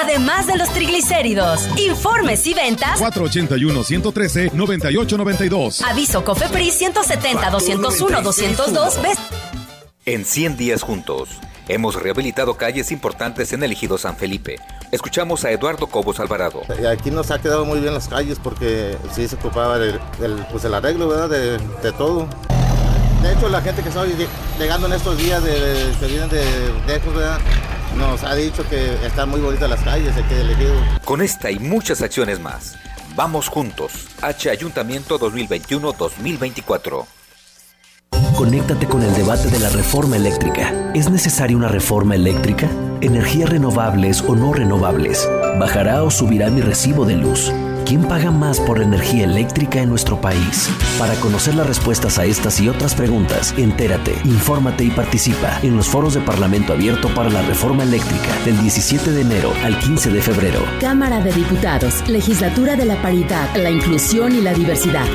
[0.00, 1.68] además de los triglicéridos.
[1.78, 5.82] Informes y ventas 481-113-9892.
[5.82, 9.18] Aviso COFEPRIS 170-201-202.
[10.04, 11.28] En 100 días juntos.
[11.68, 14.56] Hemos rehabilitado calles importantes en el ejido San Felipe.
[14.90, 16.62] Escuchamos a Eduardo Cobos Alvarado.
[16.90, 20.00] Aquí nos ha quedado muy bien las calles porque sí se ocupaba del,
[20.50, 21.28] pues el arreglo ¿verdad?
[21.28, 22.26] De, de, todo.
[23.22, 24.04] De hecho, la gente que está
[24.58, 26.44] llegando en estos días, de, que vienen de
[26.88, 27.38] lejos, ¿verdad?
[27.96, 30.74] Nos ha dicho que están muy bonitas las calles aquí del ejido.
[31.04, 32.76] Con esta y muchas acciones más,
[33.14, 34.08] vamos juntos.
[34.20, 37.06] H Ayuntamiento 2021-2024.
[38.36, 40.72] Conéctate con el debate de la reforma eléctrica.
[40.94, 42.68] ¿Es necesaria una reforma eléctrica?
[43.00, 45.28] ¿Energías renovables o no renovables?
[45.58, 47.52] ¿Bajará o subirá mi recibo de luz?
[47.84, 50.68] ¿Quién paga más por la energía eléctrica en nuestro país?
[50.98, 55.88] Para conocer las respuestas a estas y otras preguntas, entérate, infórmate y participa en los
[55.88, 60.22] foros de Parlamento Abierto para la Reforma Eléctrica del 17 de enero al 15 de
[60.22, 60.60] febrero.
[60.80, 65.06] Cámara de Diputados, Legislatura de la Paridad, la Inclusión y la Diversidad.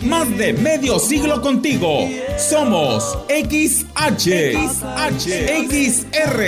[0.00, 2.08] Más de medio siglo contigo.
[2.36, 5.28] Somos XH, XH,
[5.68, 6.40] XR,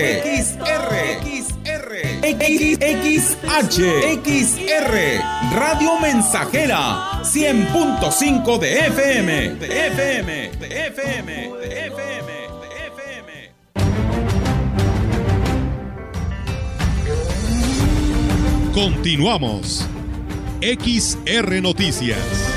[0.42, 0.74] XR,
[1.22, 1.43] XR,
[4.24, 4.94] XR,
[5.52, 13.52] Radio Mensajera, 100.5 de FM, de FM, de FM, de FM, de FM.
[18.72, 19.86] Continuamos.
[20.62, 22.53] XR Noticias.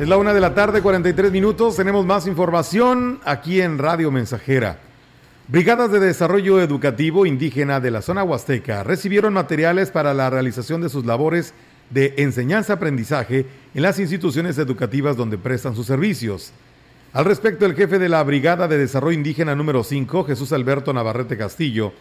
[0.00, 1.76] Es la una de la tarde, 43 minutos.
[1.76, 4.78] Tenemos más información aquí en Radio Mensajera.
[5.46, 10.88] Brigadas de Desarrollo Educativo Indígena de la zona Huasteca recibieron materiales para la realización de
[10.88, 11.52] sus labores
[11.90, 13.44] de enseñanza-aprendizaje
[13.74, 16.54] en las instituciones educativas donde prestan sus servicios.
[17.12, 21.36] Al respecto, el jefe de la Brigada de Desarrollo Indígena número 5, Jesús Alberto Navarrete
[21.36, 21.92] Castillo,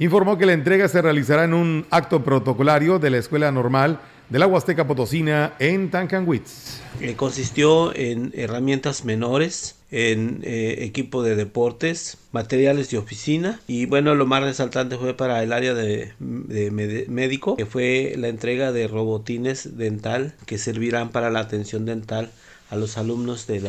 [0.00, 4.00] informó que la entrega se realizará en un acto protocolario de la Escuela Normal
[4.34, 6.80] de la Huasteca Potosina en Tancanwitz.
[7.00, 14.16] Eh, consistió en herramientas menores, en eh, equipo de deportes, materiales de oficina y bueno,
[14.16, 19.78] lo más resaltante fue para el área de, médico, que fue la entrega de robotines
[19.78, 22.32] dental que servirán para la atención dental
[22.70, 23.60] a los alumnos de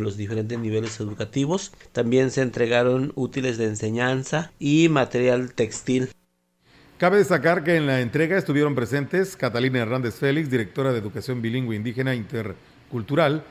[0.00, 1.72] los diferentes niveles educativos.
[1.90, 6.10] También se entregaron útiles de enseñanza y material textil.
[6.98, 11.76] Cabe destacar que en la entrega estuvieron presentes Catalina Hernández Félix, directora de Educación Bilingüe
[11.76, 13.44] Indígena Intercultural,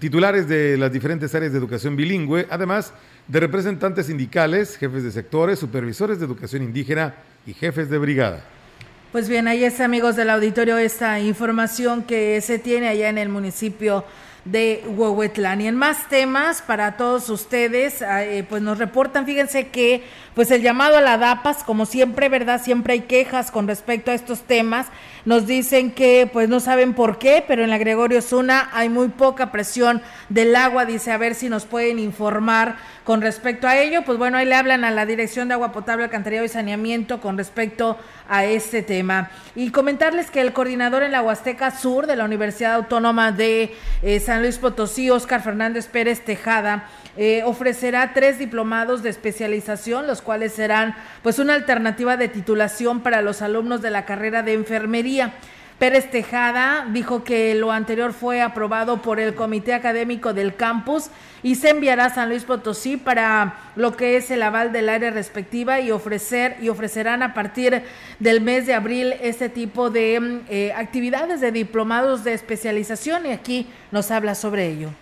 [0.00, 2.92] titulares de las diferentes áreas de educación bilingüe, además
[3.28, 7.14] de representantes sindicales, jefes de sectores, supervisores de educación indígena
[7.46, 8.42] y jefes de brigada.
[9.12, 13.28] Pues bien, ahí está, amigos del auditorio, esta información que se tiene allá en el
[13.28, 14.04] municipio
[14.44, 15.60] de Huehuetlán.
[15.60, 20.02] Y en más temas para todos ustedes, eh, pues nos reportan, fíjense que
[20.34, 22.60] pues el llamado a la DAPAS, como siempre, ¿verdad?
[22.62, 24.86] Siempre hay quejas con respecto a estos temas.
[25.24, 29.08] Nos dicen que pues no saben por qué, pero en la Gregorio Zuna hay muy
[29.08, 34.02] poca presión del agua, dice, a ver si nos pueden informar con respecto a ello.
[34.04, 37.36] Pues bueno, ahí le hablan a la Dirección de Agua Potable, Alcantarillado y Saneamiento con
[37.36, 39.30] respecto a este tema.
[39.54, 44.20] Y comentarles que el coordinador en la Huasteca Sur de la Universidad Autónoma de eh,
[44.20, 50.52] San Luis Potosí, Oscar Fernández Pérez Tejada, eh, ofrecerá tres diplomados de especialización, los cuales
[50.52, 55.34] serán pues una alternativa de titulación para los alumnos de la carrera de enfermería.
[55.82, 61.10] Pérez Tejada dijo que lo anterior fue aprobado por el Comité Académico del Campus
[61.42, 65.10] y se enviará a San Luis Potosí para lo que es el aval del área
[65.10, 67.82] respectiva y ofrecer y ofrecerán a partir
[68.20, 73.66] del mes de abril este tipo de eh, actividades de diplomados de especialización y aquí
[73.90, 75.01] nos habla sobre ello.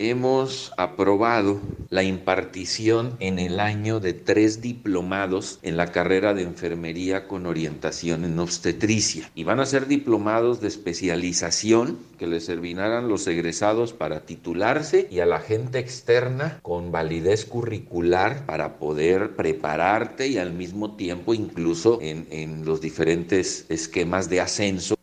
[0.00, 7.28] Hemos aprobado la impartición en el año de tres diplomados en la carrera de enfermería
[7.28, 9.30] con orientación en obstetricia.
[9.34, 15.20] Y van a ser diplomados de especialización que les servirán los egresados para titularse y
[15.20, 21.98] a la gente externa con validez curricular para poder prepararte y al mismo tiempo incluso
[22.00, 24.99] en, en los diferentes esquemas de ascenso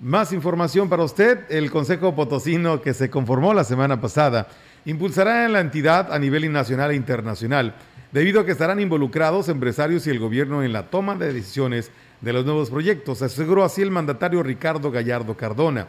[0.00, 1.44] más información para usted.
[1.50, 4.48] El Consejo Potosino que se conformó la semana pasada
[4.86, 7.74] impulsará en la entidad a nivel nacional e internacional,
[8.12, 11.90] debido a que estarán involucrados empresarios y el gobierno en la toma de decisiones
[12.22, 15.86] de los nuevos proyectos, aseguró así el mandatario Ricardo Gallardo Cardona,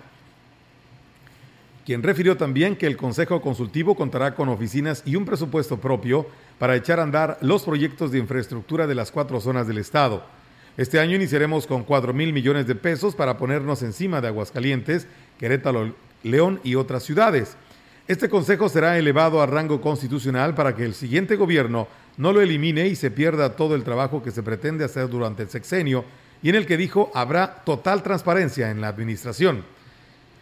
[1.85, 6.27] quien refirió también que el Consejo Consultivo contará con oficinas y un presupuesto propio
[6.59, 10.23] para echar a andar los proyectos de infraestructura de las cuatro zonas del Estado.
[10.81, 15.05] Este año iniciaremos con 4 mil millones de pesos para ponernos encima de Aguascalientes,
[15.37, 17.55] Querétaro, León y otras ciudades.
[18.07, 22.87] Este consejo será elevado a rango constitucional para que el siguiente gobierno no lo elimine
[22.87, 26.03] y se pierda todo el trabajo que se pretende hacer durante el sexenio
[26.41, 29.63] y en el que dijo habrá total transparencia en la administración.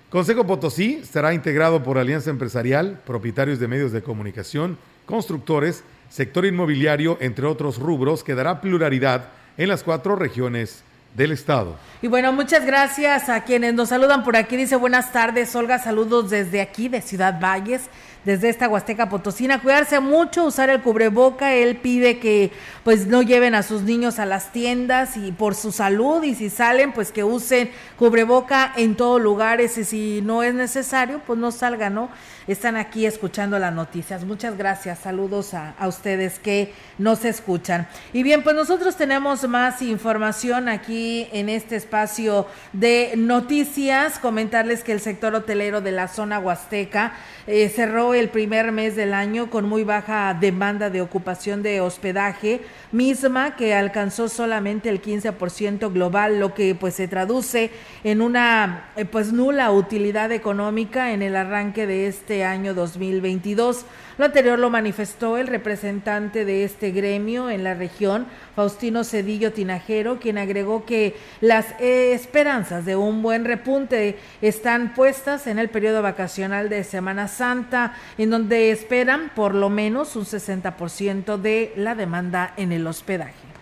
[0.10, 7.18] Consejo Potosí estará integrado por Alianza Empresarial, propietarios de medios de comunicación, constructores, sector inmobiliario,
[7.20, 10.84] entre otros rubros, que dará pluralidad en las cuatro regiones
[11.16, 11.76] del estado.
[12.01, 14.55] Y bueno, muchas gracias a quienes nos saludan por aquí.
[14.55, 17.89] Dice buenas tardes, Olga, saludos desde aquí, de Ciudad Valles
[18.26, 19.62] desde esta Huasteca Potosina.
[19.62, 21.53] Cuidarse mucho, usar el cubreboca.
[21.53, 22.51] Él pide que
[22.84, 26.49] pues no lleven a sus niños a las tiendas y por su salud y si
[26.49, 31.51] salen pues que usen cubreboca en todos lugares y si no es necesario pues no
[31.51, 32.10] salgan, ¿no?
[32.50, 34.24] Están aquí escuchando las noticias.
[34.26, 34.97] Muchas gracias.
[34.97, 37.88] Saludos a, a ustedes que nos escuchan.
[38.12, 44.18] Y bien, pues nosotros tenemos más información aquí en este espacio de noticias.
[44.18, 47.14] Comentarles que el sector hotelero de la zona Huasteca
[47.52, 52.62] eh, cerró el primer mes del año con muy baja demanda de ocupación de hospedaje,
[52.91, 57.72] misma que alcanzó solamente el 15% global, lo que pues se traduce
[58.04, 63.86] en una eh, pues nula utilidad económica en el arranque de este año 2022.
[64.18, 70.20] Lo anterior lo manifestó el representante de este gremio en la región, Faustino Cedillo Tinajero,
[70.20, 76.70] quien agregó que las esperanzas de un buen repunte están puestas en el periodo vacacional
[76.70, 82.72] de Semana Santa, en donde esperan por lo menos un 60% de la demanda en
[82.72, 83.59] el hospedaje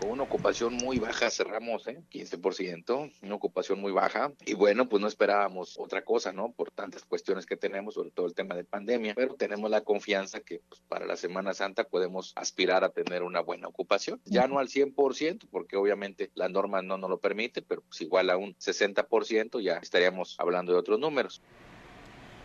[0.00, 2.02] con una ocupación muy baja cerramos, ¿eh?
[2.10, 4.32] 15%, una ocupación muy baja.
[4.46, 6.52] Y bueno, pues no esperábamos otra cosa, ¿no?
[6.52, 10.40] Por tantas cuestiones que tenemos, sobre todo el tema de pandemia, pero tenemos la confianza
[10.40, 14.20] que pues, para la Semana Santa podemos aspirar a tener una buena ocupación.
[14.24, 18.30] Ya no al 100%, porque obviamente la norma no nos lo permite, pero pues igual
[18.30, 21.42] a un 60% ya estaríamos hablando de otros números.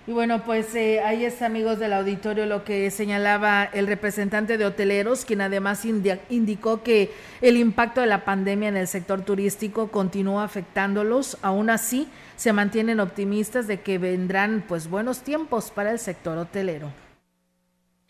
[0.07, 4.65] Y bueno, pues eh, ahí está, amigos del auditorio, lo que señalaba el representante de
[4.65, 10.43] hoteleros, quien además indicó que el impacto de la pandemia en el sector turístico continúa
[10.43, 11.39] afectándolos.
[11.41, 17.04] Aún así, se mantienen optimistas de que vendrán pues buenos tiempos para el sector hotelero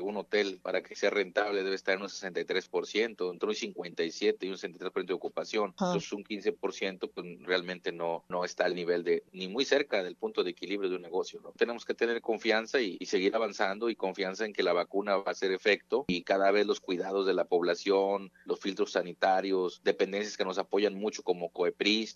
[0.04, 4.50] un hotel para que sea rentable debe estar en un 63%, entre un 57 y
[4.50, 5.70] un 63% de ocupación.
[5.72, 10.16] Entonces un 15% pues realmente no, no está al nivel de, ni muy cerca del
[10.16, 11.40] punto de equilibrio de un negocio.
[11.42, 11.52] ¿no?
[11.52, 15.32] Tenemos que tener confianza y, seguir avanzando y confianza en que la vacuna va a
[15.32, 20.44] hacer efecto y cada vez los cuidados de la población, los filtros sanitarios, dependencias que
[20.44, 22.16] nos apoyan mucho como COEPRIS.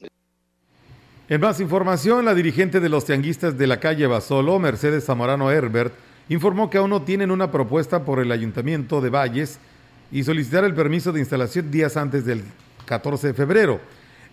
[1.29, 5.93] En más información, la dirigente de los tianguistas de la calle Basolo, Mercedes Zamorano Herbert,
[6.29, 9.59] informó que aún no tienen una propuesta por el Ayuntamiento de Valles
[10.11, 12.43] y solicitar el permiso de instalación días antes del
[12.85, 13.81] 14 de febrero.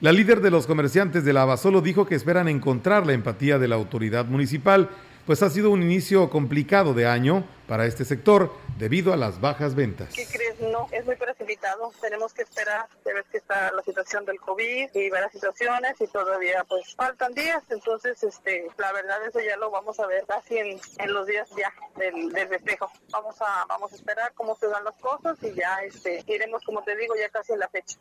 [0.01, 3.69] La líder de los comerciantes de la Abasolo dijo que esperan encontrar la empatía de
[3.69, 4.91] la autoridad municipal
[5.27, 9.75] pues ha sido un inicio complicado de año para este sector debido a las bajas
[9.75, 10.15] ventas.
[10.15, 10.61] ¿Qué crees?
[10.61, 11.93] No, es muy precipitado.
[12.01, 16.07] Tenemos que esperar de ver qué está la situación del COVID y varias situaciones y
[16.07, 17.65] todavía pues faltan días.
[17.71, 20.79] Entonces, este, la verdad eso ya lo vamos a ver casi en,
[21.13, 22.89] los días ya del, del festejo.
[23.11, 26.83] Vamos a, vamos a esperar cómo se dan las cosas y ya este, iremos, como
[26.85, 27.99] te digo, ya casi en la fecha.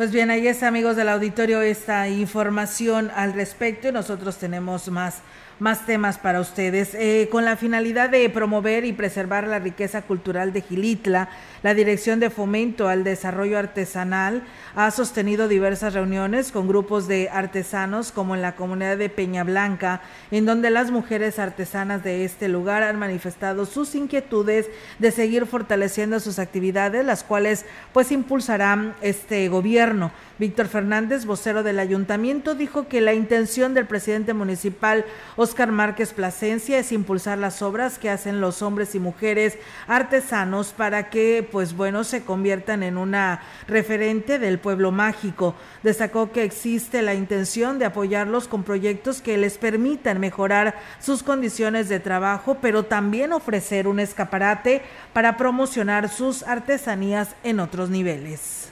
[0.00, 5.18] Pues bien, ahí está, amigos del auditorio, esta información al respecto y nosotros tenemos más
[5.60, 6.94] más temas para ustedes.
[6.94, 11.28] Eh, con la finalidad de promover y preservar la riqueza cultural de Gilitla,
[11.62, 14.42] la Dirección de Fomento al Desarrollo Artesanal
[14.74, 20.00] ha sostenido diversas reuniones con grupos de artesanos como en la comunidad de Peña Blanca,
[20.30, 26.20] en donde las mujeres artesanas de este lugar han manifestado sus inquietudes de seguir fortaleciendo
[26.20, 30.10] sus actividades, las cuales pues impulsarán este gobierno.
[30.40, 35.04] Víctor Fernández, vocero del ayuntamiento, dijo que la intención del presidente municipal
[35.36, 41.10] Óscar Márquez Plasencia es impulsar las obras que hacen los hombres y mujeres artesanos para
[41.10, 45.54] que, pues bueno, se conviertan en una referente del pueblo mágico.
[45.82, 51.90] Destacó que existe la intención de apoyarlos con proyectos que les permitan mejorar sus condiciones
[51.90, 54.80] de trabajo, pero también ofrecer un escaparate
[55.12, 58.69] para promocionar sus artesanías en otros niveles.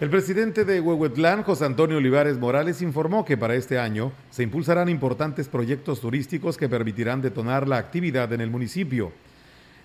[0.00, 4.88] El presidente de Huehuetlán, José Antonio Olivares Morales, informó que para este año se impulsarán
[4.88, 9.12] importantes proyectos turísticos que permitirán detonar la actividad en el municipio.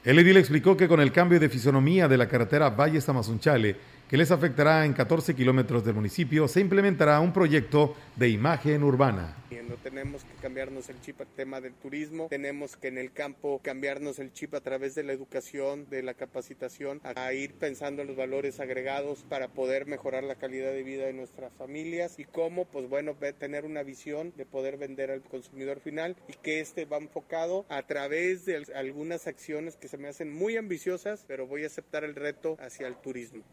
[0.06, 3.76] El edil explicó que con el cambio de fisonomía de la carretera Valle-Tamazunchale,
[4.10, 9.36] que les afectará en 14 kilómetros del municipio, se implementará un proyecto de imagen urbana.
[9.68, 13.60] No tenemos que cambiarnos el chip al tema del turismo, tenemos que en el campo
[13.64, 18.10] cambiarnos el chip a través de la educación, de la capacitación, a ir pensando en
[18.10, 22.66] los valores agregados para poder mejorar la calidad de vida de nuestras familias y cómo,
[22.66, 26.98] pues bueno, tener una visión de poder vender al consumidor final y que este va
[26.98, 31.68] enfocado a través de algunas acciones que se me hacen muy ambiciosas, pero voy a
[31.68, 33.44] aceptar el reto hacia el turismo.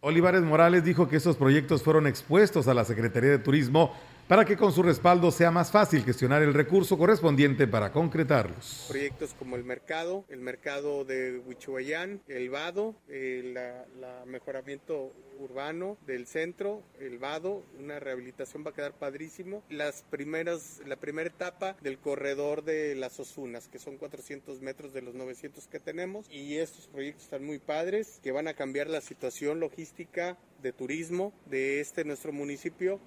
[0.00, 3.94] Olivares Morales dijo que esos proyectos fueron expuestos a la Secretaría de Turismo
[4.30, 8.86] para que con su respaldo sea más fácil gestionar el recurso correspondiente para concretarlos.
[8.88, 16.28] Proyectos como el mercado, el mercado de Huichuayán, el vado, el la, mejoramiento urbano del
[16.28, 19.64] centro, el vado, una rehabilitación va a quedar padrísimo.
[19.68, 25.02] Las primeras, la primera etapa del corredor de las Osunas, que son 400 metros de
[25.02, 29.00] los 900 que tenemos, y estos proyectos están muy padres, que van a cambiar la
[29.00, 33.00] situación logística de turismo de este nuestro municipio.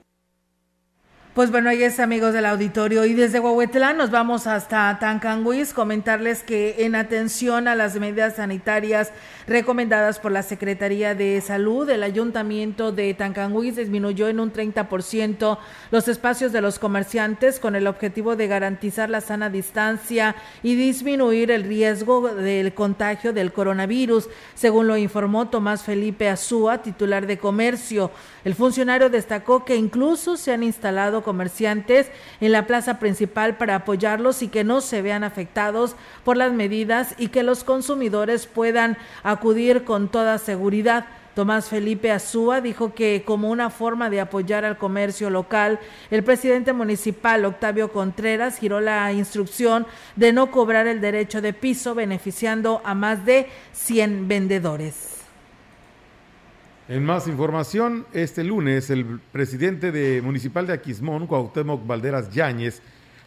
[1.34, 6.44] Pues bueno, ahí es amigos del auditorio y desde Huehuetlán nos vamos hasta Tancanguis, comentarles
[6.44, 9.12] que en atención a las medidas sanitarias
[9.48, 15.58] recomendadas por la Secretaría de Salud, el Ayuntamiento de Tancanguis disminuyó en un 30%
[15.90, 21.50] los espacios de los comerciantes con el objetivo de garantizar la sana distancia y disminuir
[21.50, 28.12] el riesgo del contagio del coronavirus, según lo informó Tomás Felipe Azúa, titular de comercio.
[28.46, 32.11] El funcionario destacó que incluso se han instalado comerciantes
[32.41, 37.15] en la plaza principal para apoyarlos y que no se vean afectados por las medidas
[37.17, 41.05] y que los consumidores puedan acudir con toda seguridad.
[41.36, 45.80] Tomás Felipe Azúa dijo que como una forma de apoyar al comercio local,
[46.11, 51.95] el presidente municipal Octavio Contreras giró la instrucción de no cobrar el derecho de piso,
[51.95, 55.12] beneficiando a más de 100 vendedores.
[56.90, 62.82] En más información, este lunes el presidente de municipal de Aquismón, Cuauhtémoc Valderas Yáñez,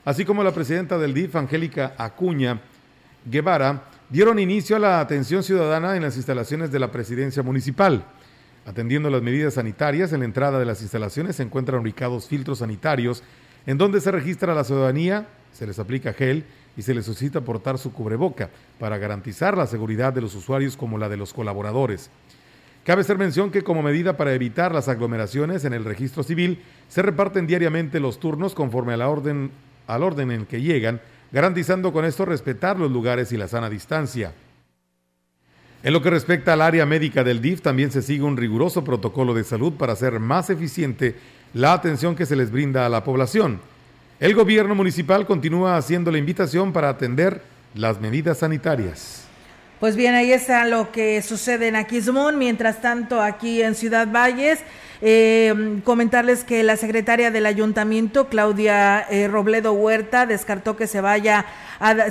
[0.05, 2.61] así como la presidenta del DIF, Angélica Acuña
[3.25, 8.05] Guevara, dieron inicio a la atención ciudadana en las instalaciones de la presidencia municipal.
[8.67, 13.23] Atendiendo las medidas sanitarias, en la entrada de las instalaciones se encuentran ubicados filtros sanitarios
[13.65, 16.45] en donde se registra la ciudadanía, se les aplica gel
[16.77, 20.99] y se les solicita portar su cubreboca para garantizar la seguridad de los usuarios como
[20.99, 22.11] la de los colaboradores.
[22.87, 27.03] Cabe hacer mención que como medida para evitar las aglomeraciones en el registro civil, se
[27.03, 29.51] reparten diariamente los turnos conforme a la orden,
[29.89, 31.01] al orden en que llegan,
[31.33, 34.35] garantizando con esto respetar los lugares y la sana distancia.
[35.83, 39.35] En lo que respecta al área médica del DIF, también se sigue un riguroso protocolo
[39.35, 41.17] de salud para hacer más eficiente
[41.55, 43.59] la atención que se les brinda a la población.
[44.21, 47.43] El gobierno municipal continúa haciendo la invitación para atender
[47.75, 49.26] las medidas sanitarias.
[49.81, 52.39] Pues bien, ahí está lo que sucede en Aquismón.
[52.39, 54.61] Mientras tanto, aquí en Ciudad Valles,
[55.01, 61.47] eh, comentarles que la secretaria del ayuntamiento, Claudia eh, Robledo Huerta, descartó que se vaya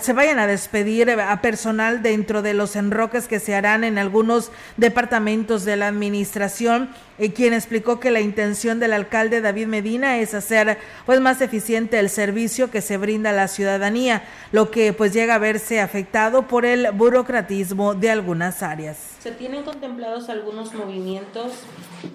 [0.02, 4.52] se vayan a despedir a personal dentro de los enroques que se harán en algunos
[4.78, 10.34] departamentos de la administración y quien explicó que la intención del alcalde David Medina es
[10.34, 15.14] hacer pues más eficiente el servicio que se brinda a la ciudadanía, lo que pues
[15.14, 18.98] llega a verse afectado por el burocratismo de algunas áreas.
[19.20, 21.54] Se tienen contemplados algunos movimientos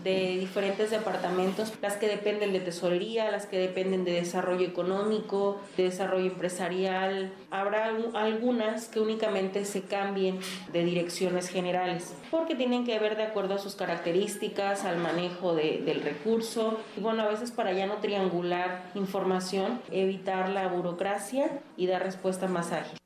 [0.04, 5.84] de diferentes departamentos, las que dependen de tesorería, las que dependen de desarrollo económico, de
[5.84, 7.32] desarrollo empresarial.
[7.50, 10.38] Habrá algunas que únicamente se cambien
[10.72, 16.02] de direcciones generales, porque tienen que ver de acuerdo a sus características, al manejo del
[16.02, 22.02] recurso y bueno, a veces para ya no triangular información, evitar la burocracia y dar
[22.02, 22.98] respuesta más ágil.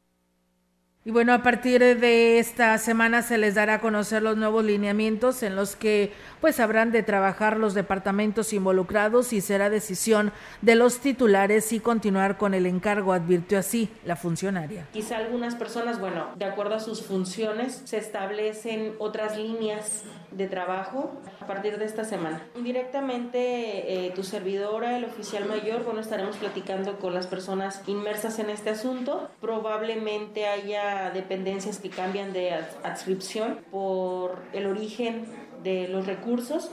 [1.06, 5.42] Y bueno, a partir de esta semana se les dará a conocer los nuevos lineamientos
[5.42, 10.32] en los que pues habrán de trabajar los departamentos involucrados y será decisión
[10.62, 14.86] de los titulares y continuar con el encargo, advirtió así la funcionaria.
[14.94, 21.20] Quizá algunas personas, bueno, de acuerdo a sus funciones, se establecen otras líneas de trabajo
[21.44, 22.42] a partir de esta semana.
[22.62, 28.48] Directamente eh, tu servidora, el oficial mayor, bueno, estaremos platicando con las personas inmersas en
[28.48, 29.28] este asunto.
[29.42, 35.26] Probablemente haya dependencias que cambian de adscripción por el origen
[35.62, 36.70] de los recursos.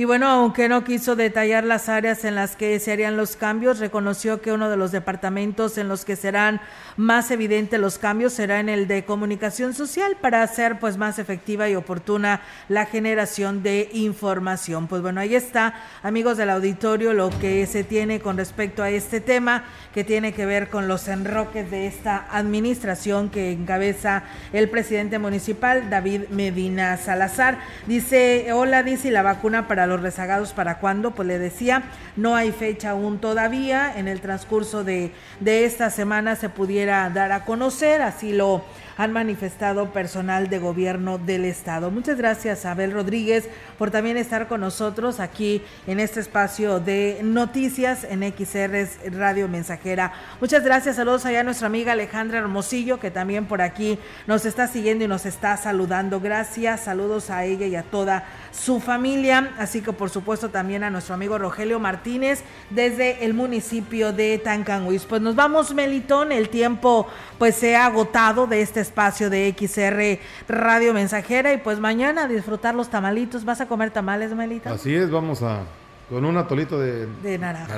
[0.00, 3.80] Y bueno, aunque no quiso detallar las áreas en las que se harían los cambios,
[3.80, 6.62] reconoció que uno de los departamentos en los que serán
[6.96, 11.68] más evidentes los cambios será en el de comunicación social para hacer pues más efectiva
[11.68, 12.40] y oportuna
[12.70, 14.86] la generación de información.
[14.86, 19.20] Pues bueno, ahí está, amigos del auditorio, lo que se tiene con respecto a este
[19.20, 24.22] tema que tiene que ver con los enroques de esta administración que encabeza
[24.54, 27.58] el presidente municipal David Medina Salazar.
[27.86, 31.10] Dice, hola, dice, la vacuna para los rezagados para cuándo?
[31.10, 31.82] Pues le decía,
[32.16, 33.92] no hay fecha aún todavía.
[33.94, 38.64] En el transcurso de, de esta semana se pudiera dar a conocer, así lo
[39.00, 41.90] han manifestado personal de gobierno del estado.
[41.90, 43.48] Muchas gracias Abel Rodríguez
[43.78, 50.12] por también estar con nosotros aquí en este espacio de noticias en XR Radio Mensajera.
[50.38, 54.66] Muchas gracias, saludos allá a nuestra amiga Alejandra Hermosillo que también por aquí nos está
[54.66, 56.20] siguiendo y nos está saludando.
[56.20, 60.90] Gracias, saludos a ella y a toda su familia, así que por supuesto también a
[60.90, 65.06] nuestro amigo Rogelio Martínez desde el municipio de Tancanhuis.
[65.06, 67.06] Pues nos vamos, Melitón, el tiempo
[67.38, 70.18] pues se ha agotado de este espacio de XR
[70.48, 73.44] Radio Mensajera y pues mañana disfrutar los tamalitos.
[73.44, 74.72] ¿Vas a comer tamales, Melita?
[74.72, 75.60] Así es, vamos a
[76.08, 77.72] con un atolito de, de naranja.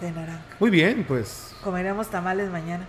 [0.00, 0.42] De naranja.
[0.58, 1.54] Muy bien, pues.
[1.62, 2.84] Comeremos tamales mañana.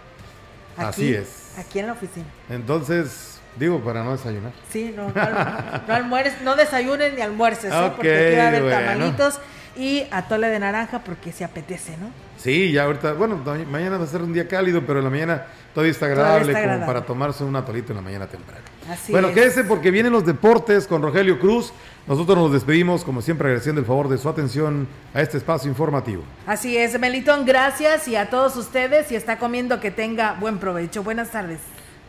[0.76, 1.54] Así es.
[1.60, 2.26] Aquí en la oficina.
[2.50, 4.54] Entonces, digo, para no desayunar.
[4.72, 7.92] Sí, no, no, no desayunen ni almuerces, ¿eh?
[7.96, 9.40] porque aquí va a haber tamalitos
[9.78, 12.10] y atole de naranja porque se apetece, ¿no?
[12.38, 15.46] Sí, ya ahorita, bueno, mañana va a ser un día cálido, pero en la mañana
[15.74, 18.62] todavía está agradable, como para tomarse un atolito en la mañana temprano.
[18.90, 21.74] Así bueno, quédese porque vienen los deportes con Rogelio Cruz.
[22.08, 26.24] Nosotros nos despedimos, como siempre, agradeciendo el favor de su atención a este espacio informativo.
[26.46, 29.08] Así es, Melitón, gracias y a todos ustedes.
[29.08, 31.04] Si está comiendo, que tenga buen provecho.
[31.04, 31.60] Buenas tardes.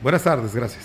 [0.03, 0.85] Buenas tardes, gracias.